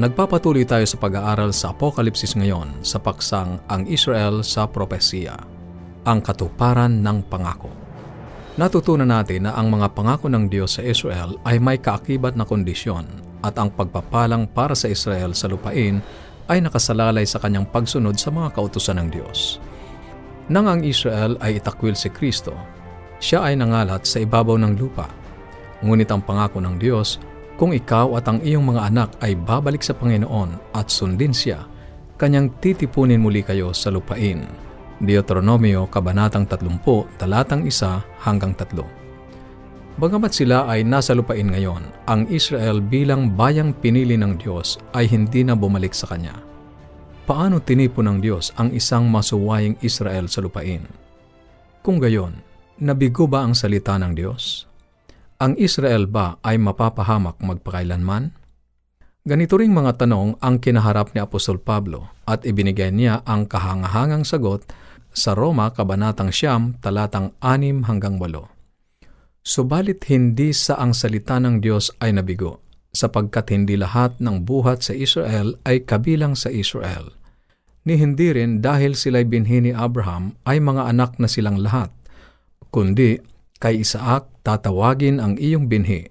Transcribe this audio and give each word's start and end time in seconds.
Nagpapatuloy 0.00 0.64
tayo 0.64 0.88
sa 0.88 0.96
pag-aaral 0.96 1.52
sa 1.52 1.76
Apokalipsis 1.76 2.32
ngayon 2.32 2.80
sa 2.80 2.96
paksang 2.96 3.60
Ang 3.68 3.84
Israel 3.84 4.40
sa 4.40 4.64
Propesiya, 4.64 5.36
ang 6.08 6.24
katuparan 6.24 7.04
ng 7.04 7.28
pangako. 7.28 7.68
Natutunan 8.56 9.12
natin 9.12 9.44
na 9.44 9.52
ang 9.52 9.68
mga 9.68 9.92
pangako 9.92 10.32
ng 10.32 10.48
Diyos 10.48 10.80
sa 10.80 10.82
Israel 10.88 11.36
ay 11.44 11.60
may 11.60 11.76
kaakibat 11.76 12.32
na 12.32 12.48
kondisyon 12.48 13.04
at 13.44 13.60
ang 13.60 13.68
pagpapalang 13.76 14.48
para 14.48 14.72
sa 14.72 14.88
Israel 14.88 15.36
sa 15.36 15.52
lupain 15.52 16.00
ay 16.48 16.64
nakasalalay 16.64 17.28
sa 17.28 17.36
kanyang 17.36 17.68
pagsunod 17.68 18.16
sa 18.16 18.32
mga 18.32 18.56
kautusan 18.56 19.04
ng 19.04 19.08
Diyos. 19.12 19.60
Nang 20.48 20.64
ang 20.64 20.80
Israel 20.80 21.36
ay 21.44 21.60
itakwil 21.60 21.92
si 21.92 22.08
Kristo, 22.08 22.56
siya 23.20 23.44
ay 23.44 23.52
nangalat 23.52 24.08
sa 24.08 24.16
ibabaw 24.24 24.56
ng 24.64 24.80
lupa. 24.80 25.12
Ngunit 25.84 26.08
ang 26.08 26.24
pangako 26.24 26.56
ng 26.64 26.80
Diyos 26.80 27.20
kung 27.60 27.76
ikaw 27.76 28.16
at 28.16 28.24
ang 28.24 28.40
iyong 28.40 28.72
mga 28.72 28.88
anak 28.88 29.10
ay 29.20 29.36
babalik 29.36 29.84
sa 29.84 29.92
Panginoon 29.92 30.72
at 30.72 30.88
sundin 30.88 31.36
siya, 31.36 31.68
kanyang 32.16 32.56
titipunin 32.56 33.20
muli 33.20 33.44
kayo 33.44 33.76
sa 33.76 33.92
lupain. 33.92 34.48
Deuteronomio 34.96 35.84
Kabanatang 35.92 36.48
30, 36.48 37.20
talatang 37.20 37.68
1 37.68 38.24
hanggang 38.24 38.56
3. 38.56 40.00
Bagamat 40.00 40.32
sila 40.32 40.72
ay 40.72 40.88
nasa 40.88 41.12
lupain 41.12 41.52
ngayon, 41.52 41.84
ang 42.08 42.24
Israel 42.32 42.80
bilang 42.80 43.36
bayang 43.36 43.76
pinili 43.76 44.16
ng 44.16 44.40
Diyos 44.40 44.80
ay 44.96 45.04
hindi 45.12 45.44
na 45.44 45.52
bumalik 45.52 45.92
sa 45.92 46.08
Kanya. 46.08 46.40
Paano 47.28 47.60
tinipon 47.60 48.08
ng 48.08 48.18
Diyos 48.24 48.56
ang 48.56 48.72
isang 48.72 49.04
masuwaying 49.12 49.76
Israel 49.84 50.32
sa 50.32 50.40
lupain? 50.40 50.88
Kung 51.84 52.00
gayon, 52.00 52.40
nabigo 52.80 53.28
ba 53.28 53.44
ang 53.44 53.52
salita 53.52 54.00
ng 54.00 54.16
Diyos? 54.16 54.69
Ang 55.40 55.56
Israel 55.56 56.04
ba 56.04 56.36
ay 56.44 56.60
mapapahamak 56.60 57.40
magpakailanman? 57.40 58.36
Ganito 59.24 59.56
ring 59.56 59.72
mga 59.72 60.04
tanong 60.04 60.36
ang 60.36 60.60
kinaharap 60.60 61.16
ni 61.16 61.24
Apostol 61.24 61.56
Pablo 61.56 62.12
at 62.28 62.44
ibinigay 62.44 62.92
niya 62.92 63.24
ang 63.24 63.48
kahangahangang 63.48 64.28
sagot 64.28 64.68
sa 65.16 65.32
Roma 65.32 65.72
Kabanatang 65.72 66.28
Siyam, 66.28 66.76
talatang 66.84 67.32
6 67.40 67.88
hanggang 67.88 68.20
8. 68.20 68.36
Subalit 69.40 70.04
hindi 70.12 70.52
sa 70.52 70.76
ang 70.76 70.92
salita 70.92 71.40
ng 71.40 71.64
Diyos 71.64 71.88
ay 72.04 72.20
nabigo, 72.20 72.60
sapagkat 72.92 73.48
hindi 73.56 73.80
lahat 73.80 74.20
ng 74.20 74.44
buhat 74.44 74.84
sa 74.84 74.92
Israel 74.92 75.56
ay 75.64 75.88
kabilang 75.88 76.36
sa 76.36 76.52
Israel. 76.52 77.16
Ni 77.88 77.96
hindi 77.96 78.28
rin 78.28 78.60
dahil 78.60 78.92
sila'y 78.92 79.24
binhi 79.24 79.64
ni 79.64 79.72
Abraham 79.72 80.36
ay 80.44 80.60
mga 80.60 80.84
anak 80.84 81.16
na 81.16 81.32
silang 81.32 81.56
lahat, 81.56 81.88
kundi 82.68 83.29
Kay 83.60 83.84
Isaac 83.84 84.26
tatawagin 84.40 85.20
ang 85.20 85.36
iyong 85.36 85.68
binhi. 85.68 86.08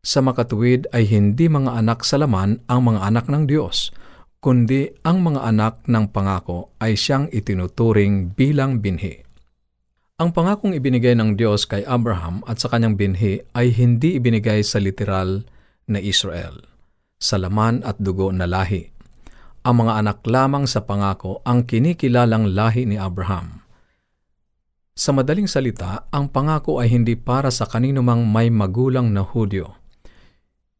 Sa 0.00 0.24
makatuwid 0.24 0.88
ay 0.96 1.04
hindi 1.04 1.44
mga 1.44 1.76
anak 1.76 2.08
sa 2.08 2.16
laman 2.16 2.64
ang 2.72 2.88
mga 2.88 3.04
anak 3.04 3.28
ng 3.28 3.44
Diyos, 3.44 3.92
kundi 4.40 4.96
ang 5.04 5.20
mga 5.20 5.44
anak 5.44 5.74
ng 5.84 6.08
pangako 6.08 6.72
ay 6.80 6.96
siyang 6.96 7.28
itinuturing 7.28 8.32
bilang 8.32 8.80
binhi. 8.80 9.20
Ang 10.16 10.32
pangakong 10.32 10.72
ibinigay 10.72 11.12
ng 11.12 11.36
Diyos 11.36 11.68
kay 11.68 11.84
Abraham 11.84 12.40
at 12.48 12.56
sa 12.56 12.72
kanyang 12.72 12.96
binhi 12.96 13.44
ay 13.52 13.76
hindi 13.76 14.16
ibinigay 14.16 14.64
sa 14.64 14.80
literal 14.80 15.44
na 15.84 16.00
Israel, 16.00 16.64
sa 17.20 17.36
laman 17.36 17.84
at 17.84 18.00
dugo 18.00 18.32
na 18.32 18.48
lahi. 18.48 18.88
Ang 19.68 19.84
mga 19.84 19.92
anak 20.00 20.24
lamang 20.24 20.64
sa 20.64 20.80
pangako 20.88 21.44
ang 21.44 21.68
kinikilalang 21.68 22.56
lahi 22.56 22.88
ni 22.88 22.96
Abraham. 22.96 23.65
Sa 24.96 25.12
madaling 25.12 25.44
salita, 25.44 26.08
ang 26.08 26.32
pangako 26.32 26.80
ay 26.80 26.88
hindi 26.88 27.20
para 27.20 27.52
sa 27.52 27.68
kanino 27.68 28.00
mang 28.00 28.24
may 28.24 28.48
magulang 28.48 29.12
na 29.12 29.20
Hudyo. 29.20 29.76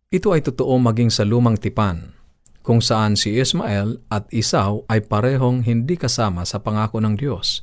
Ito 0.08 0.32
ay 0.32 0.40
totoo 0.40 0.72
maging 0.80 1.12
sa 1.12 1.28
lumang 1.28 1.60
tipan, 1.60 2.16
kung 2.64 2.80
saan 2.80 3.20
si 3.20 3.36
Ismael 3.36 4.00
at 4.08 4.24
Isaw 4.32 4.88
ay 4.88 5.04
parehong 5.04 5.68
hindi 5.68 6.00
kasama 6.00 6.48
sa 6.48 6.64
pangako 6.64 6.96
ng 7.04 7.20
Diyos, 7.20 7.60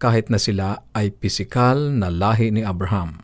kahit 0.00 0.32
na 0.32 0.40
sila 0.40 0.88
ay 0.96 1.12
pisikal 1.12 1.92
na 1.92 2.08
lahi 2.08 2.48
ni 2.48 2.64
Abraham. 2.64 3.20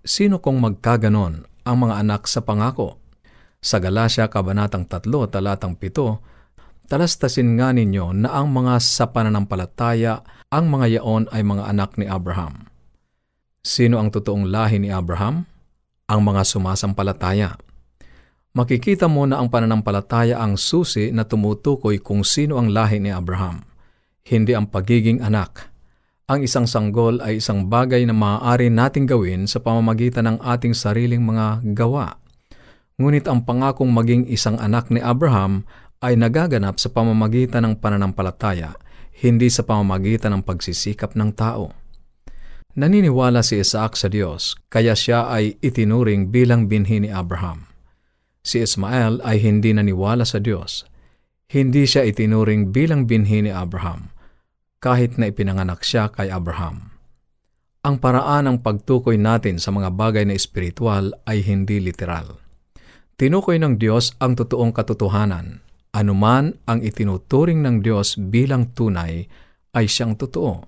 Sino 0.00 0.40
kung 0.40 0.56
magkaganon 0.64 1.44
ang 1.68 1.76
mga 1.76 2.00
anak 2.00 2.24
sa 2.24 2.40
pangako? 2.40 2.96
Sa 3.60 3.76
Galacia 3.84 4.32
Kabanatang 4.32 4.88
3, 4.88 5.04
talatang 5.28 5.76
7, 5.76 6.88
Talastasin 6.88 7.58
nga 7.60 7.74
ninyo 7.74 8.14
na 8.14 8.32
ang 8.32 8.48
mga 8.48 8.78
sa 8.78 9.10
pananampalataya, 9.10 10.22
ang 10.46 10.70
mga 10.70 11.00
yaon 11.00 11.26
ay 11.34 11.42
mga 11.42 11.64
anak 11.66 11.98
ni 11.98 12.06
Abraham. 12.06 12.70
Sino 13.66 13.98
ang 13.98 14.14
totoong 14.14 14.46
lahi 14.46 14.78
ni 14.78 14.94
Abraham? 14.94 15.42
Ang 16.06 16.20
mga 16.22 16.46
sumasampalataya. 16.46 17.58
Makikita 18.54 19.10
mo 19.10 19.26
na 19.26 19.42
ang 19.42 19.50
pananampalataya 19.50 20.38
ang 20.38 20.54
susi 20.54 21.10
na 21.10 21.26
tumutukoy 21.26 21.98
kung 21.98 22.22
sino 22.22 22.56
ang 22.56 22.70
lahi 22.70 23.02
ni 23.02 23.10
Abraham, 23.10 23.66
hindi 24.30 24.54
ang 24.54 24.70
pagiging 24.70 25.20
anak. 25.20 25.68
Ang 26.30 26.46
isang 26.46 26.64
sanggol 26.64 27.20
ay 27.20 27.42
isang 27.42 27.68
bagay 27.68 28.06
na 28.06 28.14
maaari 28.14 28.70
nating 28.72 29.04
gawin 29.04 29.44
sa 29.44 29.60
pamamagitan 29.60 30.30
ng 30.30 30.38
ating 30.40 30.72
sariling 30.72 31.20
mga 31.20 31.62
gawa. 31.74 32.16
Ngunit 32.96 33.28
ang 33.28 33.44
pangakong 33.44 33.92
maging 33.92 34.24
isang 34.30 34.56
anak 34.56 34.88
ni 34.88 35.04
Abraham 35.04 35.68
ay 36.00 36.16
nagaganap 36.16 36.80
sa 36.80 36.88
pamamagitan 36.88 37.66
ng 37.66 37.74
pananampalataya, 37.76 38.72
hindi 39.16 39.48
sa 39.48 39.64
pamamagitan 39.64 40.36
ng 40.36 40.42
pagsisikap 40.44 41.16
ng 41.16 41.32
tao. 41.32 41.72
Naniniwala 42.76 43.40
si 43.40 43.56
Isaac 43.56 43.96
sa 43.96 44.12
Diyos, 44.12 44.52
kaya 44.68 44.92
siya 44.92 45.32
ay 45.32 45.56
itinuring 45.64 46.28
bilang 46.28 46.68
binhi 46.68 47.00
ni 47.00 47.08
Abraham. 47.08 47.64
Si 48.44 48.60
Ismael 48.60 49.24
ay 49.24 49.40
hindi 49.40 49.72
naniwala 49.72 50.28
sa 50.28 50.36
Diyos. 50.36 50.84
Hindi 51.48 51.88
siya 51.88 52.04
itinuring 52.04 52.76
bilang 52.76 53.08
binhi 53.08 53.40
ni 53.40 53.48
Abraham, 53.48 54.12
kahit 54.84 55.16
na 55.16 55.32
ipinanganak 55.32 55.80
siya 55.80 56.12
kay 56.12 56.28
Abraham. 56.28 56.92
Ang 57.80 57.96
paraan 58.02 58.50
ng 58.50 58.58
pagtukoy 58.60 59.16
natin 59.16 59.56
sa 59.56 59.72
mga 59.72 59.94
bagay 59.96 60.28
na 60.28 60.36
espiritual 60.36 61.16
ay 61.24 61.40
hindi 61.40 61.80
literal. 61.80 62.36
Tinukoy 63.16 63.56
ng 63.56 63.80
Diyos 63.80 64.12
ang 64.20 64.36
totoong 64.36 64.76
katotohanan 64.76 65.65
anuman 65.96 66.52
ang 66.68 66.84
itinuturing 66.84 67.64
ng 67.64 67.80
Diyos 67.80 68.20
bilang 68.20 68.76
tunay 68.76 69.24
ay 69.72 69.88
siyang 69.88 70.20
totoo. 70.20 70.60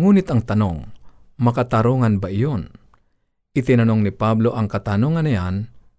Ngunit 0.00 0.32
ang 0.32 0.40
tanong, 0.40 0.78
makatarungan 1.36 2.16
ba 2.16 2.32
iyon? 2.32 2.72
Itinanong 3.52 4.00
ni 4.00 4.12
Pablo 4.16 4.56
ang 4.56 4.64
katanungan 4.64 5.28
na 5.28 5.32
yan 5.36 5.56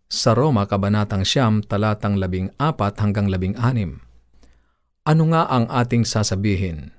sa 0.10 0.34
Roma 0.34 0.66
Kabanatang 0.66 1.22
Siyam 1.22 1.62
talatang 1.62 2.18
labing 2.18 2.50
apat 2.58 2.98
hanggang 2.98 3.30
labing 3.30 3.54
anim. 3.62 4.02
Ano 5.06 5.30
nga 5.30 5.46
ang 5.46 5.70
ating 5.70 6.04
sasabihin? 6.04 6.98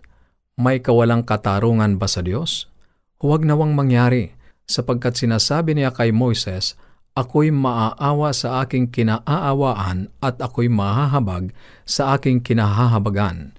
May 0.54 0.78
kawalang 0.78 1.26
katarungan 1.26 1.98
ba 1.98 2.06
sa 2.06 2.22
Diyos? 2.22 2.70
Huwag 3.19 3.42
nawang 3.42 3.74
mangyari, 3.74 4.34
sapagkat 4.66 5.19
sinasabi 5.19 5.74
niya 5.74 5.91
kay 5.91 6.14
Moises 6.14 6.78
ako'y 7.12 7.53
maaawa 7.53 8.33
sa 8.33 8.65
aking 8.65 8.89
kinaaawaan 8.89 10.09
at 10.25 10.41
ako'y 10.41 10.73
mahahabag 10.73 11.53
sa 11.84 12.17
aking 12.17 12.41
kinahahabagan. 12.41 13.53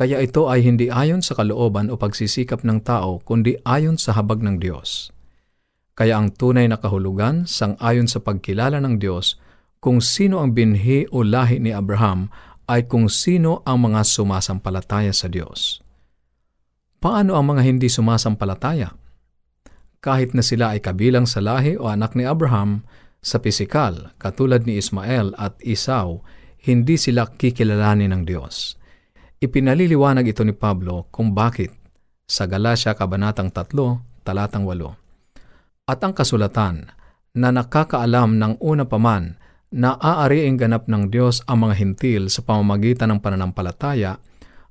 Kaya 0.00 0.16
ito 0.24 0.48
ay 0.48 0.64
hindi 0.64 0.88
ayon 0.88 1.20
sa 1.20 1.36
kalooban 1.36 1.92
o 1.92 2.00
pagsisikap 2.00 2.64
ng 2.64 2.80
tao, 2.80 3.20
kundi 3.20 3.60
ayon 3.68 4.00
sa 4.00 4.16
habag 4.16 4.40
ng 4.40 4.56
Diyos. 4.56 5.12
Kaya 5.92 6.16
ang 6.16 6.32
tunay 6.32 6.64
na 6.64 6.80
kahulugan 6.80 7.44
sang 7.44 7.76
ayon 7.76 8.08
sa 8.08 8.24
pagkilala 8.24 8.80
ng 8.80 8.96
Diyos 8.96 9.36
kung 9.84 10.00
sino 10.00 10.40
ang 10.40 10.56
binhi 10.56 11.04
o 11.12 11.20
lahi 11.20 11.60
ni 11.60 11.76
Abraham 11.76 12.32
ay 12.64 12.88
kung 12.88 13.12
sino 13.12 13.60
ang 13.68 13.84
mga 13.84 14.08
sumasampalataya 14.08 15.12
sa 15.12 15.28
Diyos. 15.28 15.84
Paano 17.00 17.36
ang 17.36 17.52
mga 17.52 17.64
hindi 17.64 17.92
sumasampalataya? 17.92 18.99
Kahit 20.00 20.32
na 20.32 20.40
sila 20.40 20.72
ay 20.72 20.80
kabilang 20.80 21.28
sa 21.28 21.44
lahi 21.44 21.76
o 21.76 21.88
anak 21.88 22.16
ni 22.16 22.24
Abraham, 22.24 22.84
sa 23.20 23.36
pisikal, 23.36 24.16
katulad 24.16 24.64
ni 24.64 24.80
Ismael 24.80 25.36
at 25.36 25.60
Isaw, 25.60 26.24
hindi 26.64 26.96
sila 26.96 27.28
kikilalanin 27.28 28.16
ng 28.16 28.22
Diyos. 28.24 28.80
Ipinaliliwanag 29.44 30.24
ito 30.24 30.40
ni 30.44 30.56
Pablo 30.56 31.08
kung 31.12 31.36
bakit 31.36 31.72
sa 32.24 32.48
Galacia 32.48 32.96
Kabanatang 32.96 33.52
3, 33.52 34.24
talatang 34.24 34.64
8. 34.64 35.88
At 35.88 36.00
ang 36.00 36.16
kasulatan 36.16 36.92
na 37.36 37.48
nakakaalam 37.52 38.40
ng 38.40 38.52
una 38.64 38.88
pa 38.88 38.96
man 38.96 39.36
na 39.68 40.00
aariing 40.00 40.56
ganap 40.56 40.88
ng 40.88 41.12
Diyos 41.12 41.44
ang 41.44 41.68
mga 41.68 41.76
hintil 41.76 42.32
sa 42.32 42.40
pamamagitan 42.40 43.12
ng 43.12 43.20
pananampalataya, 43.20 44.16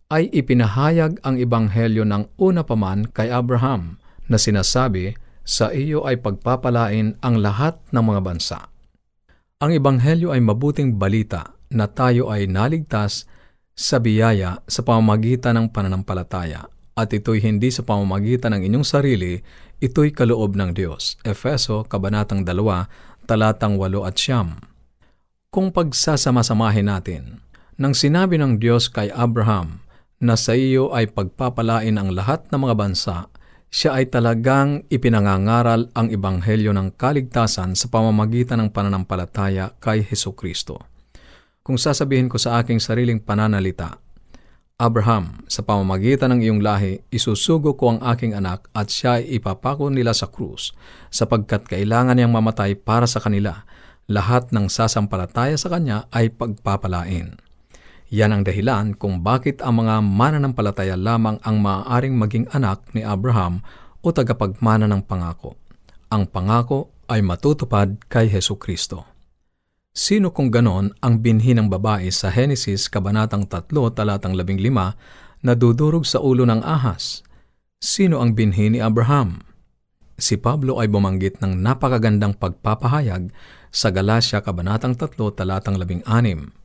ay 0.10 0.26
ipinahayag 0.34 1.22
ang 1.22 1.38
ibanghelyo 1.38 2.02
ng 2.02 2.34
una 2.42 2.66
pa 2.66 2.74
man 2.74 3.06
kay 3.14 3.30
Abraham 3.30 4.02
na 4.30 4.38
sinasabi, 4.38 5.18
sa 5.42 5.74
iyo 5.74 6.06
ay 6.06 6.22
pagpapalain 6.22 7.18
ang 7.26 7.36
lahat 7.42 7.81
ng 7.90 8.04
mga 8.06 8.22
bansa. 8.22 8.60
Ang 9.60 9.76
Ebanghelyo 9.76 10.30
ay 10.31 10.40
mabuting 10.40 10.96
balita 10.96 11.58
na 11.74 11.90
tayo 11.90 12.30
ay 12.30 12.46
naligtas 12.46 13.26
sa 13.74 13.98
biyaya 13.98 14.62
sa 14.70 14.86
pamamagitan 14.86 15.58
ng 15.58 15.68
pananampalataya 15.74 16.70
at 17.00 17.10
ito'y 17.16 17.40
hindi 17.40 17.72
sa 17.72 17.81
pamamagitan 17.81 18.54
ng 18.56 18.62
inyong 18.68 18.88
sarili, 18.88 19.40
ito'y 19.80 20.12
kaloob 20.12 20.60
ng 20.60 20.76
Diyos. 20.76 21.16
Efeso, 21.24 21.88
Kabanatang 21.88 22.44
2, 22.44 23.26
talatang 23.26 23.80
8 23.80 24.04
at 24.04 24.16
siyam. 24.20 24.60
Kung 25.50 25.72
pagsasama-samahin 25.72 26.92
natin, 26.92 27.42
nang 27.80 27.96
sinabi 27.96 28.36
ng 28.36 28.60
Diyos 28.60 28.92
kay 28.92 29.08
Abraham 29.16 29.80
na 30.20 30.36
sa 30.36 30.52
iyo 30.54 30.92
ay 30.92 31.08
pagpapalain 31.08 31.96
ang 31.96 32.12
lahat 32.12 32.44
ng 32.52 32.60
mga 32.60 32.76
bansa, 32.76 33.31
siya 33.69 34.01
ay 34.01 34.10
talagang 34.10 34.89
ipinangangaral 34.89 35.94
ang 35.94 36.10
ebanghelyo 36.10 36.74
ng 36.74 36.98
kaligtasan 36.98 37.77
sa 37.77 37.86
pamamagitan 37.86 38.57
ng 38.66 38.69
pananampalataya 38.74 39.77
kay 39.77 40.01
Heso 40.01 40.33
Kristo. 40.33 40.81
Kung 41.62 41.77
sasabihin 41.77 42.33
ko 42.33 42.42
sa 42.42 42.57
aking 42.57 42.81
sariling 42.81 43.21
pananalita, 43.21 44.01
Abraham, 44.80 45.44
sa 45.45 45.60
pamamagitan 45.62 46.31
ng 46.33 46.39
iyong 46.39 46.62
lahi, 46.63 47.04
isusugo 47.12 47.75
ko 47.75 47.94
ang 47.94 48.00
aking 48.10 48.31
anak 48.31 48.71
at 48.71 48.88
siya 48.88 49.19
ay 49.19 49.38
ipapako 49.38 49.92
nila 49.92 50.16
sa 50.16 50.31
krus, 50.31 50.71
sapagkat 51.12 51.68
kailangan 51.68 52.16
niyang 52.16 52.31
mamatay 52.31 52.80
para 52.80 53.04
sa 53.04 53.19
kanila. 53.19 53.68
Lahat 54.10 54.50
ng 54.56 54.71
sasampalataya 54.71 55.60
sa 55.60 55.68
kanya 55.69 56.07
ay 56.16 56.31
pagpapalain. 56.31 57.49
Yan 58.09 58.33
ang 58.33 58.41
dahilan 58.41 58.97
kung 58.97 59.21
bakit 59.21 59.61
ang 59.61 59.85
mga 59.85 60.01
mananampalataya 60.01 60.97
lamang 60.97 61.38
ang 61.45 61.61
maaaring 61.61 62.17
maging 62.17 62.50
anak 62.50 62.81
ni 62.97 63.06
Abraham 63.06 63.61
o 64.01 64.09
tagapagmana 64.09 64.89
ng 64.89 65.06
pangako. 65.06 65.53
Ang 66.09 66.25
pangako 66.25 66.89
ay 67.06 67.21
matutupad 67.21 68.01
kay 68.09 68.25
Heso 68.25 68.57
Kristo. 68.57 69.06
Sino 69.94 70.33
kung 70.33 70.50
ganon 70.50 70.89
ang 71.06 71.21
binhi 71.21 71.53
ng 71.53 71.69
babae 71.69 72.09
sa 72.09 72.33
Henesis 72.33 72.89
Kabanatang 72.89 73.45
3, 73.45 73.69
talatang 73.94 74.33
15 74.33 75.45
na 75.45 75.53
dudurog 75.53 76.06
sa 76.06 76.17
ulo 76.17 76.50
ng 76.50 76.65
ahas? 76.65 77.21
Sino 77.77 78.25
ang 78.25 78.33
binhi 78.33 78.73
ni 78.73 78.81
Abraham? 78.81 79.45
Si 80.19 80.35
Pablo 80.35 80.81
ay 80.81 80.89
bumanggit 80.89 81.39
ng 81.39 81.61
napakagandang 81.61 82.35
pagpapahayag 82.41 83.29
sa 83.69 83.94
Galacia 83.94 84.41
Kabanatang 84.41 84.97
3, 84.97 85.13
talatang 85.38 85.77
16. 85.77 86.58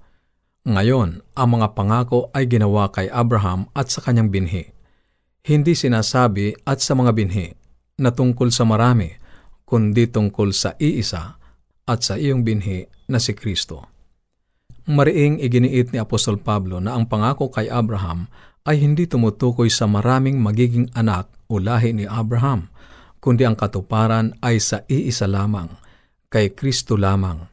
Ngayon, 0.65 1.21
ang 1.37 1.49
mga 1.53 1.77
pangako 1.77 2.33
ay 2.33 2.49
ginawa 2.49 2.89
kay 2.89 3.13
Abraham 3.13 3.69
at 3.77 3.93
sa 3.93 4.01
kanyang 4.01 4.33
binhi. 4.33 4.73
Hindi 5.45 5.77
sinasabi 5.77 6.57
at 6.65 6.81
sa 6.81 6.97
mga 6.97 7.13
binhi 7.13 7.53
na 8.01 8.09
tungkol 8.09 8.49
sa 8.49 8.65
marami, 8.65 9.13
kundi 9.69 10.09
tungkol 10.09 10.57
sa 10.57 10.73
iisa 10.81 11.37
at 11.85 12.01
sa 12.01 12.17
iyong 12.17 12.41
binhi 12.41 12.89
na 13.13 13.21
si 13.21 13.37
Kristo. 13.37 13.93
Mariing 14.89 15.37
iginiit 15.37 15.93
ni 15.93 16.01
Apostol 16.01 16.41
Pablo 16.41 16.81
na 16.81 16.97
ang 16.97 17.05
pangako 17.13 17.53
kay 17.53 17.69
Abraham 17.69 18.25
ay 18.65 18.81
hindi 18.81 19.05
tumutukoy 19.05 19.69
sa 19.69 19.85
maraming 19.85 20.41
magiging 20.41 20.89
anak 20.97 21.29
o 21.53 21.61
lahi 21.61 21.93
ni 21.93 22.09
Abraham, 22.09 22.73
kundi 23.21 23.45
ang 23.45 23.53
katuparan 23.53 24.33
ay 24.41 24.65
sa 24.65 24.81
iisa 24.89 25.29
lamang, 25.29 25.69
kay 26.33 26.57
Kristo 26.57 26.97
lamang. 26.97 27.53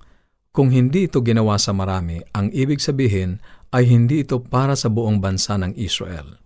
Kung 0.51 0.67
hindi 0.67 1.07
ito 1.07 1.23
ginawa 1.23 1.55
sa 1.55 1.71
marami, 1.71 2.19
ang 2.35 2.51
ibig 2.51 2.83
sabihin 2.83 3.39
ay 3.71 3.87
hindi 3.87 4.27
ito 4.27 4.43
para 4.43 4.75
sa 4.75 4.91
buong 4.91 5.23
bansa 5.23 5.55
ng 5.55 5.79
Israel. 5.79 6.43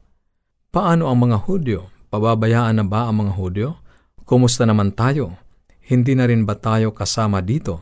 Paano 0.69 1.09
ang 1.09 1.25
mga 1.25 1.49
Hudyo? 1.49 1.89
Pababayaan 2.13 2.77
na 2.77 2.85
ba 2.85 3.09
ang 3.09 3.25
mga 3.25 3.33
Hudyo? 3.33 3.69
Kumusta 4.21 4.69
naman 4.69 4.93
tayo? 4.93 5.41
Hindi 5.89 6.13
na 6.13 6.29
rin 6.29 6.45
ba 6.45 6.53
tayo 6.53 6.93
kasama 6.93 7.41
dito? 7.41 7.81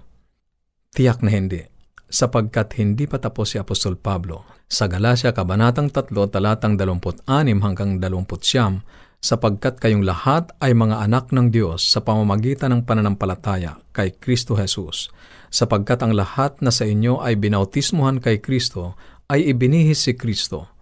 Tiyak 0.96 1.20
na 1.28 1.32
hindi, 1.36 1.60
sapagkat 2.08 2.80
hindi 2.80 3.04
pa 3.04 3.20
tapos 3.20 3.52
si 3.52 3.60
Apostol 3.60 4.00
Pablo 4.00 4.48
sa 4.72 4.88
Galacia 4.88 5.36
Kabanatang 5.36 5.92
3 5.92 6.08
talatang 6.32 6.80
26 6.80 7.28
hanggang 7.60 8.00
29 8.00 8.80
sapagkat 9.24 9.80
kayong 9.80 10.04
lahat 10.04 10.52
ay 10.60 10.76
mga 10.76 11.04
anak 11.04 11.32
ng 11.32 11.52
Diyos 11.52 11.84
sa 11.84 12.04
pamamagitan 12.04 12.76
ng 12.76 12.82
pananampalataya 12.84 13.80
kay 13.96 14.12
Kristo 14.20 14.60
Jesus, 14.60 15.08
sapagkat 15.54 16.02
ang 16.02 16.18
lahat 16.18 16.58
na 16.66 16.74
sa 16.74 16.90
inyo 16.90 17.22
ay 17.22 17.38
binautismuhan 17.38 18.18
kay 18.18 18.42
Kristo 18.42 18.98
ay 19.30 19.54
ibinihis 19.54 20.10
si 20.10 20.18
Kristo. 20.18 20.74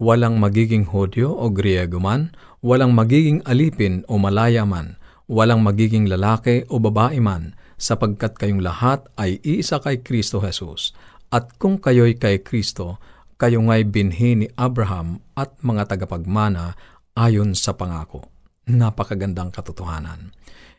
Walang 0.00 0.40
magiging 0.40 0.88
Hodyo 0.88 1.28
o 1.28 1.52
Griego 1.52 2.00
man, 2.00 2.32
walang 2.64 2.96
magiging 2.96 3.44
alipin 3.44 4.00
o 4.08 4.16
malaya 4.16 4.64
man, 4.64 4.96
walang 5.28 5.60
magiging 5.60 6.08
lalaki 6.08 6.64
o 6.72 6.80
babae 6.80 7.20
man, 7.20 7.52
sapagkat 7.76 8.40
kayong 8.40 8.64
lahat 8.64 9.04
ay 9.20 9.44
iisa 9.44 9.78
kay 9.84 10.00
Kristo 10.00 10.40
Jesus. 10.40 10.96
At 11.28 11.60
kung 11.60 11.76
kayo'y 11.76 12.16
kay 12.16 12.40
Kristo, 12.40 12.96
kayo 13.36 13.60
nga'y 13.60 13.84
binhi 13.90 14.40
ni 14.40 14.46
Abraham 14.56 15.20
at 15.36 15.52
mga 15.60 15.94
tagapagmana 15.94 16.78
ayon 17.18 17.52
sa 17.52 17.76
pangako. 17.76 18.24
Napakagandang 18.70 19.52
katotohanan. 19.52 20.32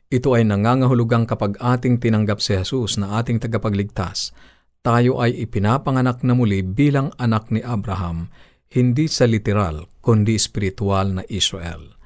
Ito 0.05 0.37
ay 0.37 0.45
nangangahulugang 0.45 1.25
kapag 1.25 1.57
ating 1.57 1.97
tinanggap 1.97 2.37
si 2.37 2.53
Jesus 2.53 3.01
na 3.01 3.17
ating 3.17 3.41
tagapagligtas, 3.41 4.37
tayo 4.85 5.17
ay 5.17 5.33
ipinapanganak 5.33 6.21
na 6.21 6.37
muli 6.37 6.61
bilang 6.61 7.09
anak 7.17 7.49
ni 7.49 7.65
Abraham, 7.65 8.29
hindi 8.69 9.09
sa 9.09 9.25
literal 9.25 9.89
kundi 10.05 10.37
spiritual 10.37 11.17
na 11.17 11.23
Israel. 11.25 11.97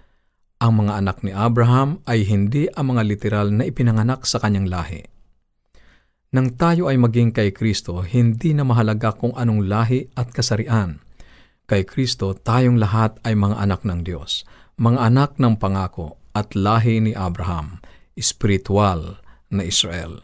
Ang 0.63 0.87
mga 0.87 0.93
anak 1.03 1.17
ni 1.27 1.35
Abraham 1.35 1.99
ay 2.07 2.23
hindi 2.23 2.71
ang 2.71 2.95
mga 2.95 3.03
literal 3.03 3.47
na 3.51 3.67
ipinanganak 3.67 4.23
sa 4.23 4.39
kanyang 4.39 4.71
lahi. 4.71 5.03
Nang 6.31 6.55
tayo 6.55 6.87
ay 6.87 6.95
maging 6.95 7.35
kay 7.35 7.51
Kristo, 7.51 7.99
hindi 7.99 8.55
na 8.55 8.63
mahalaga 8.63 9.11
kung 9.11 9.35
anong 9.35 9.67
lahi 9.67 10.07
at 10.15 10.31
kasarian. 10.31 11.03
Kay 11.67 11.83
Kristo, 11.83 12.31
tayong 12.31 12.79
lahat 12.79 13.19
ay 13.27 13.35
mga 13.35 13.59
anak 13.59 13.81
ng 13.83 14.07
Diyos, 14.07 14.47
mga 14.79 15.09
anak 15.09 15.35
ng 15.35 15.59
pangako 15.59 16.15
at 16.31 16.55
lahi 16.55 17.01
ni 17.01 17.11
Abraham, 17.17 17.81
espiritual 18.19 19.23
na 19.47 19.63
Israel. 19.63 20.19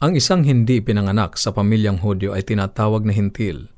Ang 0.00 0.16
isang 0.16 0.46
hindi 0.46 0.80
pinanganak 0.80 1.36
sa 1.36 1.52
pamilyang 1.52 2.00
Hudyo 2.00 2.32
ay 2.32 2.46
tinatawag 2.46 3.04
na 3.04 3.12
hintil. 3.12 3.68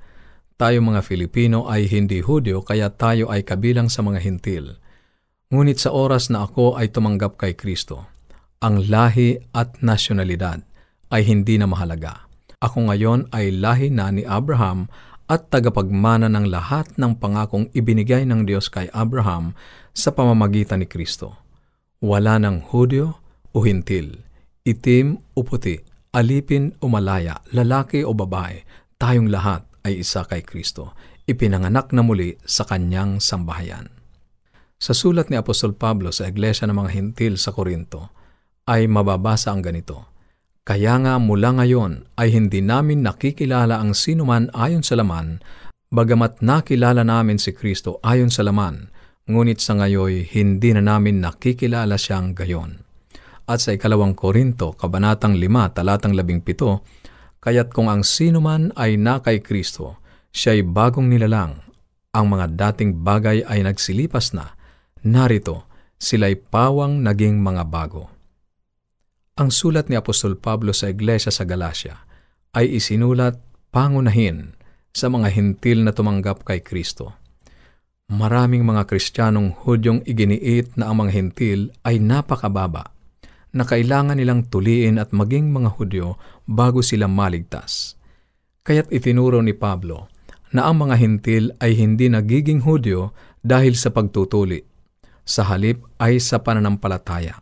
Tayo 0.61 0.85
mga 0.85 1.01
Filipino 1.03 1.65
ay 1.67 1.89
hindi 1.89 2.21
Hudyo 2.21 2.63
kaya 2.63 2.93
tayo 2.93 3.33
ay 3.33 3.43
kabilang 3.43 3.89
sa 3.89 4.05
mga 4.05 4.21
hintil. 4.23 4.77
Ngunit 5.51 5.83
sa 5.83 5.91
oras 5.91 6.31
na 6.31 6.45
ako 6.45 6.79
ay 6.79 6.93
tumanggap 6.93 7.41
kay 7.41 7.59
Kristo, 7.59 8.07
ang 8.63 8.87
lahi 8.87 9.41
at 9.51 9.81
nasyonalidad 9.83 10.63
ay 11.09 11.25
hindi 11.25 11.57
na 11.57 11.65
mahalaga. 11.67 12.29
Ako 12.61 12.93
ngayon 12.93 13.33
ay 13.33 13.57
lahi 13.57 13.89
na 13.89 14.13
ni 14.13 14.23
Abraham 14.29 14.93
at 15.33 15.49
tagapagmana 15.49 16.29
ng 16.29 16.53
lahat 16.53 16.93
ng 17.01 17.17
pangakong 17.17 17.73
ibinigay 17.73 18.29
ng 18.29 18.45
Diyos 18.45 18.69
kay 18.69 18.93
Abraham 18.93 19.57
sa 19.97 20.13
pamamagitan 20.13 20.85
ni 20.85 20.87
Kristo. 20.87 21.40
Wala 22.01 22.41
ng 22.41 22.73
Hudyo 22.73 23.21
o 23.53 23.61
Hintil, 23.61 24.25
itim 24.65 25.21
o 25.37 25.45
puti, 25.45 25.77
alipin 26.17 26.73
o 26.81 26.89
malaya, 26.89 27.45
lalaki 27.53 28.09
o 28.09 28.17
babae, 28.17 28.65
tayong 28.97 29.29
lahat 29.29 29.69
ay 29.85 30.01
isa 30.01 30.25
kay 30.25 30.41
Kristo, 30.41 30.97
ipinanganak 31.29 31.93
na 31.93 32.01
muli 32.01 32.41
sa 32.41 32.65
kanyang 32.65 33.21
sambahayan. 33.21 33.93
Sa 34.81 34.97
sulat 34.97 35.29
ni 35.29 35.37
Apostol 35.37 35.77
Pablo 35.77 36.09
sa 36.09 36.25
Iglesia 36.25 36.65
ng 36.65 36.73
mga 36.73 36.91
Hintil 36.97 37.37
sa 37.37 37.53
Korinto, 37.53 38.17
ay 38.65 38.89
mababasa 38.89 39.53
ang 39.53 39.61
ganito, 39.61 40.09
Kaya 40.65 40.97
nga 41.05 41.21
mula 41.21 41.53
ngayon 41.53 42.17
ay 42.17 42.33
hindi 42.33 42.65
namin 42.65 43.05
nakikilala 43.05 43.77
ang 43.77 43.93
sinuman 43.93 44.49
ayon 44.57 44.81
sa 44.81 44.97
laman, 44.97 45.45
bagamat 45.93 46.41
nakilala 46.41 47.05
namin 47.05 47.37
si 47.37 47.53
Kristo 47.53 48.01
ayon 48.01 48.33
sa 48.33 48.41
laman, 48.41 48.89
ngunit 49.31 49.63
sa 49.63 49.79
ngayoy 49.79 50.27
hindi 50.35 50.75
na 50.75 50.83
namin 50.83 51.23
nakikilala 51.23 51.95
siyang 51.95 52.35
gayon. 52.35 52.83
At 53.47 53.63
sa 53.63 53.75
ikalawang 53.75 54.19
Korinto, 54.19 54.75
kabanatang 54.75 55.39
5, 55.39 55.79
talatang 55.79 56.15
17, 56.15 57.41
Kaya't 57.41 57.73
kung 57.73 57.89
ang 57.89 58.05
sinuman 58.05 58.69
ay 58.77 59.01
na 59.01 59.25
kay 59.25 59.41
Kristo, 59.41 59.97
siya'y 60.31 60.61
bagong 60.61 61.09
nilalang, 61.09 61.65
ang 62.13 62.27
mga 62.29 62.47
dating 62.53 63.01
bagay 63.01 63.47
ay 63.47 63.65
nagsilipas 63.65 64.37
na, 64.37 64.55
Narito, 65.01 65.65
sila'y 65.97 66.37
pawang 66.37 67.01
naging 67.01 67.41
mga 67.41 67.65
bago. 67.73 68.13
Ang 69.41 69.49
sulat 69.49 69.89
ni 69.89 69.97
Apostol 69.97 70.37
Pablo 70.37 70.77
sa 70.77 70.93
Iglesia 70.93 71.33
sa 71.33 71.49
Galacia 71.49 72.05
ay 72.53 72.77
isinulat 72.77 73.41
pangunahin 73.73 74.53
sa 74.93 75.09
mga 75.09 75.33
hintil 75.33 75.87
na 75.87 75.97
tumanggap 75.97 76.45
kay 76.45 76.61
Kristo. 76.61 77.17
Maraming 78.11 78.67
mga 78.67 78.91
Kristiyanong 78.91 79.55
Hudyong 79.63 80.03
iginiit 80.03 80.75
na 80.75 80.91
ang 80.91 81.07
mga 81.07 81.15
hintil 81.15 81.71
ay 81.87 82.03
napakababa 82.03 82.91
na 83.55 83.63
kailangan 83.63 84.19
nilang 84.19 84.51
tuliin 84.51 84.99
at 84.99 85.15
maging 85.15 85.55
mga 85.55 85.79
Hudyo 85.79 86.19
bago 86.43 86.83
sila 86.83 87.07
maligtas. 87.07 87.95
Kaya't 88.67 88.91
itinuro 88.91 89.39
ni 89.47 89.55
Pablo 89.55 90.11
na 90.51 90.67
ang 90.67 90.83
mga 90.83 90.99
hintil 90.99 91.55
ay 91.63 91.79
hindi 91.79 92.11
nagiging 92.11 92.67
Hudyo 92.67 93.15
dahil 93.47 93.79
sa 93.79 93.95
pagtutuli, 93.95 94.59
sa 95.23 95.47
halip 95.47 95.87
ay 96.03 96.19
sa 96.19 96.43
pananampalataya. 96.43 97.39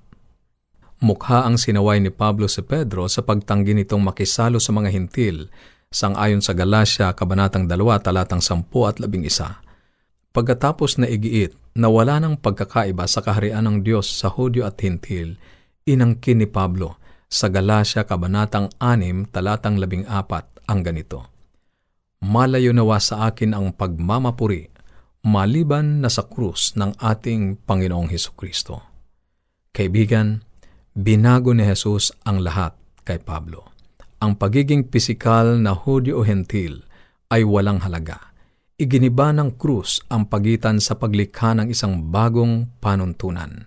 Mukha 1.00 1.48
ang 1.48 1.56
sinaway 1.56 1.96
ni 1.96 2.12
Pablo 2.12 2.44
si 2.44 2.60
Pedro 2.60 3.08
sa 3.08 3.24
pagtanggi 3.24 3.72
nitong 3.72 4.04
makisalo 4.04 4.60
sa 4.60 4.76
mga 4.76 4.92
hintil, 4.92 5.48
sangayon 5.88 6.44
sa 6.44 6.52
Galacia, 6.52 7.08
Kabanatang 7.16 7.64
2, 7.64 8.04
talatang 8.04 8.44
10 8.44 8.68
at 8.84 9.00
11. 9.00 9.67
Pagkatapos 10.32 11.00
na 11.00 11.08
igiit 11.08 11.56
na 11.72 11.88
wala 11.88 12.20
ng 12.20 12.36
pagkakaiba 12.38 13.08
sa 13.08 13.24
kaharian 13.24 13.64
ng 13.64 13.76
Diyos 13.80 14.06
sa 14.08 14.28
Hudyo 14.28 14.68
at 14.68 14.76
Hintil, 14.82 15.40
inangkin 15.88 16.44
ni 16.44 16.48
Pablo 16.50 17.00
sa 17.28 17.48
Galacia 17.48 18.04
Kabanatang 18.04 18.72
6, 18.76 19.32
talatang 19.32 19.80
14 19.80 20.04
ang 20.68 20.80
ganito. 20.84 21.28
Malayo 22.20 22.76
nawa 22.76 23.00
sa 23.00 23.30
akin 23.30 23.56
ang 23.56 23.72
pagmamapuri, 23.72 24.68
maliban 25.24 26.04
na 26.04 26.12
sa 26.12 26.26
krus 26.28 26.76
ng 26.76 26.98
ating 26.98 27.62
Panginoong 27.64 28.10
Heso 28.12 28.36
Kristo. 28.36 28.84
Kaibigan, 29.72 30.44
binago 30.92 31.54
ni 31.54 31.62
Jesus 31.62 32.10
ang 32.26 32.42
lahat 32.42 32.74
kay 33.06 33.22
Pablo. 33.22 33.70
Ang 34.18 34.34
pagiging 34.34 34.90
pisikal 34.90 35.56
na 35.56 35.72
Hudyo 35.72 36.20
o 36.20 36.26
Hentil 36.26 36.82
ay 37.30 37.46
walang 37.46 37.78
halaga. 37.86 38.27
Iginiba 38.78 39.34
ng 39.34 39.58
krus 39.58 39.98
ang 40.06 40.30
pagitan 40.30 40.78
sa 40.78 40.94
paglikha 40.94 41.50
ng 41.50 41.66
isang 41.66 42.14
bagong 42.14 42.70
panuntunan. 42.78 43.66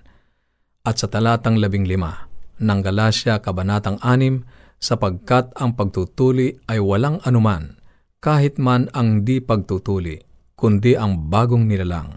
At 0.88 1.04
sa 1.04 1.12
talatang 1.12 1.60
labing 1.60 1.84
lima 1.84 2.32
ng 2.64 2.80
Galacia 2.80 3.44
Kabanatang 3.44 4.00
6, 4.00 4.80
sapagkat 4.80 5.52
ang 5.60 5.76
pagtutuli 5.76 6.64
ay 6.72 6.80
walang 6.80 7.20
anuman, 7.28 7.76
kahit 8.24 8.56
man 8.56 8.88
ang 8.96 9.28
di 9.28 9.44
pagtutuli, 9.44 10.16
kundi 10.56 10.96
ang 10.96 11.28
bagong 11.28 11.68
nilalang. 11.68 12.16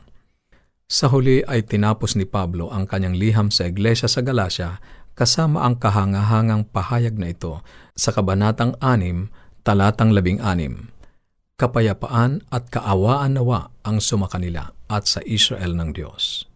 Sa 0.86 1.10
huli 1.10 1.42
ay 1.42 1.66
tinapos 1.66 2.14
ni 2.14 2.30
Pablo 2.30 2.70
ang 2.70 2.86
kanyang 2.86 3.18
liham 3.18 3.50
sa 3.50 3.66
iglesia 3.66 4.06
sa 4.06 4.22
Galacia 4.22 4.78
kasama 5.18 5.66
ang 5.66 5.82
kahangahangang 5.82 6.70
pahayag 6.70 7.18
na 7.18 7.34
ito 7.34 7.58
sa 7.98 8.14
Kabanatang 8.14 8.78
6, 8.78 9.66
Talatang 9.66 10.14
16. 10.14 10.93
Kapayapaan 11.54 12.42
at 12.50 12.66
kaawaan 12.66 13.38
nawa 13.38 13.70
ang 13.86 14.02
sumakanila 14.02 14.74
at 14.90 15.06
sa 15.06 15.22
Israel 15.22 15.78
ng 15.78 15.94
Diyos. 15.94 16.50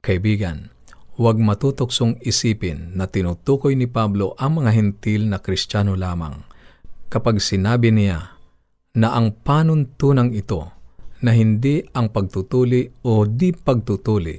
Kaibigan, 0.00 0.72
huwag 1.20 1.36
matutuksong 1.36 2.16
isipin 2.24 2.96
na 2.96 3.04
tinutukoy 3.12 3.76
ni 3.76 3.84
Pablo 3.84 4.32
ang 4.40 4.64
mga 4.64 4.72
hentil 4.72 5.28
na 5.28 5.36
kristyano 5.36 5.92
lamang 5.92 6.48
kapag 7.12 7.44
sinabi 7.44 7.92
niya 7.92 8.36
na 8.96 9.12
ang 9.12 9.36
panuntunang 9.36 10.32
ito 10.32 10.72
na 11.20 11.36
hindi 11.36 11.84
ang 11.92 12.08
pagtutuli 12.08 13.04
o 13.04 13.28
di 13.28 13.52
pagtutuli 13.52 14.36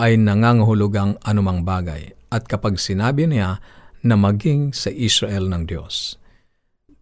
ay 0.00 0.20
nangangahulugang 0.20 1.20
anumang 1.24 1.64
bagay 1.64 2.12
at 2.32 2.44
kapag 2.44 2.80
sinabi 2.80 3.28
niya 3.28 3.60
na 4.04 4.16
maging 4.16 4.76
sa 4.76 4.92
Israel 4.92 5.48
ng 5.52 5.68
Diyos. 5.68 6.20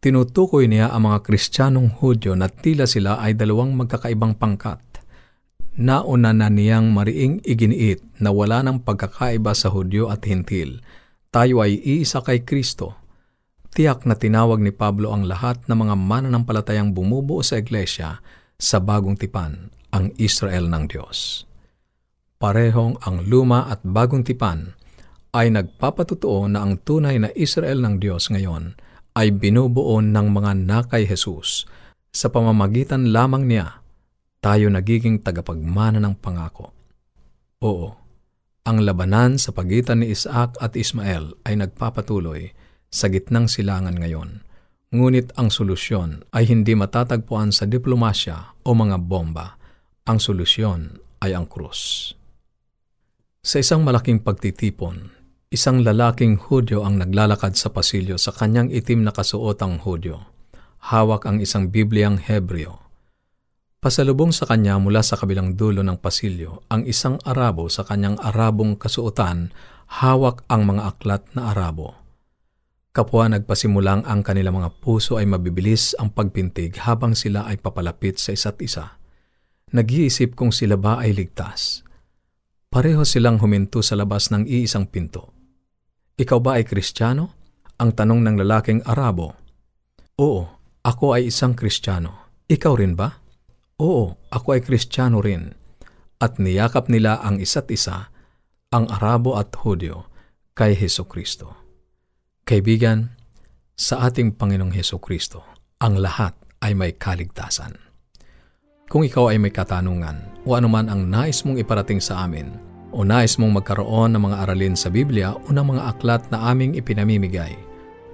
Tinutukoy 0.05 0.69
niya 0.69 0.93
ang 0.93 1.09
mga 1.09 1.25
Kristiyanong 1.25 1.97
Hudyo 1.97 2.37
na 2.37 2.53
tila 2.53 2.85
sila 2.85 3.17
ay 3.25 3.33
dalawang 3.33 3.73
magkakaibang 3.73 4.37
pangkat. 4.37 4.77
Nauna 5.81 6.37
na 6.37 6.53
niyang 6.53 6.93
mariing 6.93 7.41
iginiit 7.41 8.05
na 8.21 8.29
wala 8.29 8.61
ng 8.61 8.85
pagkakaiba 8.85 9.57
sa 9.57 9.73
Hudyo 9.73 10.13
at 10.13 10.29
Hintil. 10.29 10.85
Tayo 11.33 11.65
ay 11.65 11.81
iisa 11.81 12.21
kay 12.21 12.45
Kristo. 12.45 13.01
Tiyak 13.73 14.05
na 14.05 14.13
tinawag 14.13 14.61
ni 14.61 14.77
Pablo 14.77 15.09
ang 15.09 15.25
lahat 15.25 15.65
ng 15.73 15.79
mga 15.89 15.97
mananampalatayang 15.97 16.93
bumubuo 16.93 17.41
sa 17.41 17.57
iglesia 17.57 18.21
sa 18.61 18.85
bagong 18.85 19.17
tipan, 19.17 19.73
ang 19.89 20.13
Israel 20.21 20.69
ng 20.69 20.85
Diyos. 20.85 21.49
Parehong 22.37 23.01
ang 23.09 23.25
luma 23.25 23.73
at 23.73 23.81
bagong 23.81 24.21
tipan 24.21 24.77
ay 25.33 25.49
nagpapatutuo 25.49 26.45
na 26.53 26.61
ang 26.61 26.77
tunay 26.77 27.17
na 27.17 27.33
Israel 27.33 27.81
ng 27.81 28.05
Diyos 28.05 28.29
ngayon 28.29 28.77
ay 29.15 29.31
binubuo 29.31 30.03
ng 30.03 30.27
mga 30.35 30.53
nakay 30.67 31.07
Jesus. 31.07 31.71
Sa 32.11 32.31
pamamagitan 32.31 33.15
lamang 33.15 33.47
niya, 33.47 33.79
tayo 34.43 34.69
nagiging 34.69 35.23
tagapagmana 35.23 36.03
ng 36.03 36.15
pangako. 36.19 36.75
Oo, 37.63 37.95
ang 38.67 38.83
labanan 38.83 39.39
sa 39.39 39.55
pagitan 39.55 40.03
ni 40.03 40.11
Isaac 40.11 40.59
at 40.59 40.75
Ismael 40.75 41.39
ay 41.47 41.63
nagpapatuloy 41.63 42.53
sa 42.91 43.07
gitnang 43.09 43.47
silangan 43.47 43.97
ngayon. 43.97 44.43
Ngunit 44.95 45.35
ang 45.39 45.51
solusyon 45.51 46.27
ay 46.35 46.51
hindi 46.51 46.75
matatagpuan 46.75 47.51
sa 47.51 47.67
diplomasya 47.67 48.67
o 48.67 48.71
mga 48.75 48.99
bomba. 49.03 49.59
Ang 50.07 50.23
solusyon 50.23 51.03
ay 51.23 51.35
ang 51.35 51.49
krus. 51.49 52.13
Sa 53.45 53.59
isang 53.63 53.83
malaking 53.83 54.23
pagtitipon, 54.23 55.11
Isang 55.55 55.87
lalaking 55.87 56.51
Hudyo 56.51 56.83
ang 56.83 56.99
naglalakad 56.99 57.55
sa 57.55 57.71
pasilyo 57.71 58.19
sa 58.19 58.35
kanyang 58.35 58.75
itim 58.75 59.07
na 59.07 59.15
kasuotang 59.15 59.87
Hudyo. 59.87 60.27
Hawak 60.91 61.31
ang 61.31 61.39
isang 61.39 61.71
Bibliang 61.71 62.19
Hebreo. 62.19 62.83
Pasalubong 63.79 64.35
sa 64.35 64.51
kanya 64.51 64.83
mula 64.83 65.07
sa 65.07 65.15
kabilang 65.15 65.55
dulo 65.55 65.87
ng 65.87 66.03
pasilyo 66.03 66.67
ang 66.75 66.83
isang 66.91 67.23
Arabo 67.23 67.71
sa 67.71 67.87
kanyang 67.87 68.19
Arabong 68.19 68.75
kasuotan, 68.75 69.55
hawak 70.03 70.43
ang 70.51 70.67
mga 70.67 70.91
aklat 70.91 71.23
na 71.39 71.55
Arabo. 71.55 72.03
Kapwa 72.91 73.31
nagpasimulang 73.31 74.03
ang 74.11 74.27
kanilang 74.27 74.59
mga 74.59 74.83
puso 74.83 75.23
ay 75.23 75.27
mabibilis 75.31 75.95
ang 76.03 76.11
pagpintig 76.11 76.83
habang 76.83 77.15
sila 77.15 77.47
ay 77.47 77.63
papalapit 77.63 78.19
sa 78.19 78.35
isa't 78.35 78.59
isa. 78.59 78.99
Nag-iisip 79.71 80.35
kung 80.35 80.51
sila 80.51 80.75
ba 80.75 80.99
ay 80.99 81.15
ligtas. 81.15 81.87
Pareho 82.75 83.07
silang 83.07 83.39
huminto 83.39 83.87
sa 83.87 83.95
labas 83.95 84.35
ng 84.35 84.51
iisang 84.51 84.91
pinto. 84.91 85.34
Ikaw 86.15 86.39
ba 86.39 86.63
ay 86.63 86.65
kristyano? 86.67 87.35
Ang 87.83 87.91
tanong 87.99 88.23
ng 88.23 88.37
lalaking 88.39 88.87
Arabo. 88.87 89.35
Oo, 90.23 90.47
ako 90.87 91.19
ay 91.19 91.27
isang 91.27 91.59
kristyano. 91.59 92.31
Ikaw 92.47 92.75
rin 92.79 92.95
ba? 92.95 93.19
Oo, 93.83 94.15
ako 94.31 94.49
ay 94.55 94.63
kristyano 94.63 95.19
rin. 95.19 95.51
At 96.23 96.39
niyakap 96.39 96.87
nila 96.87 97.19
ang 97.19 97.43
isa't 97.43 97.67
isa, 97.75 98.15
ang 98.71 98.87
Arabo 98.95 99.35
at 99.35 99.51
Hudyo, 99.59 100.07
kay 100.55 100.79
Heso 100.79 101.11
Kristo. 101.11 101.59
Kaibigan, 102.47 103.11
sa 103.75 104.07
ating 104.07 104.39
Panginoong 104.39 104.71
Heso 104.71 105.03
Kristo, 105.03 105.43
ang 105.83 105.99
lahat 105.99 106.39
ay 106.63 106.79
may 106.79 106.95
kaligtasan. 106.95 107.75
Kung 108.87 109.03
ikaw 109.03 109.35
ay 109.35 109.43
may 109.43 109.51
katanungan 109.51 110.47
o 110.47 110.55
anuman 110.55 110.87
ang 110.87 111.11
nais 111.11 111.43
mong 111.43 111.59
iparating 111.59 111.99
sa 111.99 112.23
amin, 112.23 112.55
o 112.95 113.03
nais 113.03 113.35
mong 113.43 113.59
magkaroon 113.59 114.15
ng 114.15 114.31
mga 114.31 114.47
aralin 114.47 114.79
sa 114.79 114.87
Biblia 114.87 115.35
o 115.35 115.51
ng 115.51 115.75
mga 115.75 115.83
aklat 115.91 116.23
na 116.31 116.55
aming 116.55 116.79
ipinamimigay, 116.79 117.59